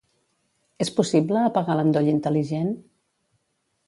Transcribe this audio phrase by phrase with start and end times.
[0.85, 2.73] És possible apagar l'endoll intel·ligent?